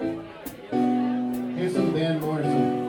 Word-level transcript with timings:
Here's 0.00 1.74
some 1.74 1.92
Van 1.92 2.20
Morrison. 2.20 2.88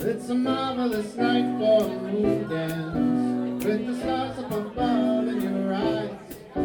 It's 0.00 0.28
a 0.28 0.34
marvelous 0.34 1.16
night 1.16 1.58
for 1.58 1.84
a 1.84 1.88
moon 1.88 2.48
dance 2.50 3.64
with 3.64 3.86
the 3.86 3.96
stars 3.98 4.38
up 4.40 4.52
above 4.52 5.28
in 5.28 5.40
your 5.40 5.72
eyes. 5.72 6.10
A 6.54 6.58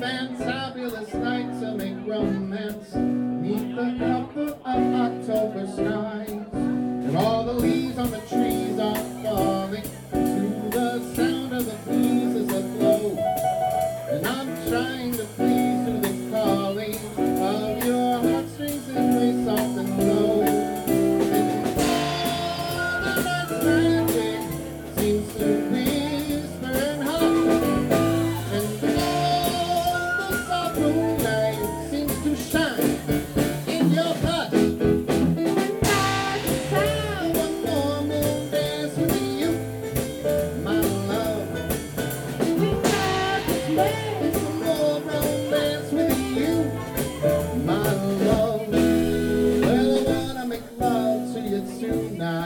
fantabulous 0.00 1.12
night 1.14 1.60
to 1.60 1.74
make 1.74 2.08
romance 2.08 2.94
neath 2.94 3.76
the 3.76 3.96
cover 3.98 4.56
of 4.64 4.94
October 4.94 5.66
skies, 5.66 6.30
and 6.30 7.16
all 7.18 7.44
the 7.44 7.52
leaves 7.52 7.98
on 7.98 8.10
the 8.10 8.20
trees 8.20 8.78
are 8.78 8.96
falling. 9.22 9.55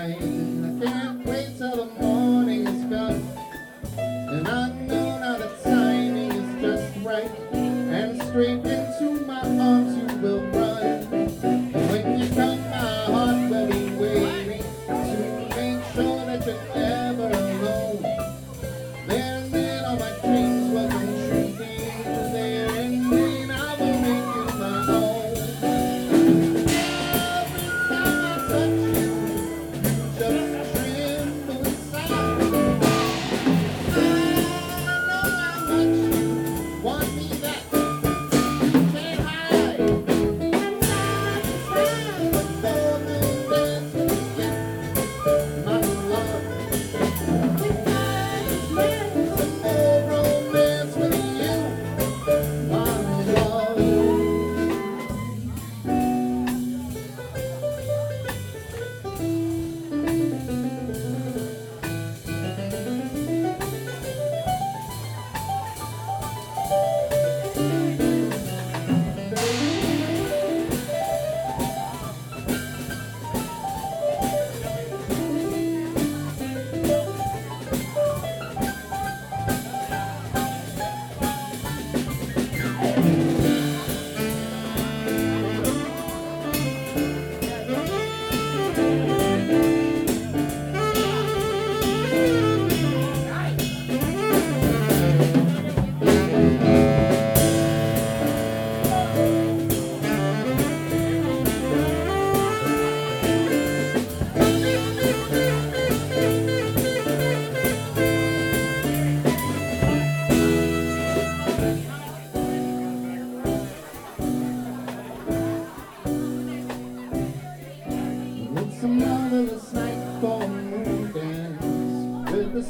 mind. 0.01 0.83
I 0.83 0.87
can't 0.87 1.20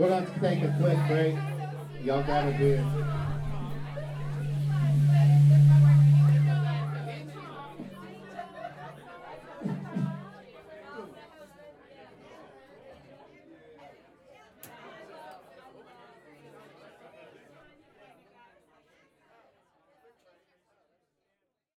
We're 0.00 0.08
going 0.08 0.24
to 0.24 0.40
take 0.40 0.62
a 0.62 0.74
quick 0.80 0.96
break. 1.08 1.34
Y'all 2.02 2.22
grab 2.22 2.54
a 2.54 2.56
beer. 2.56 3.19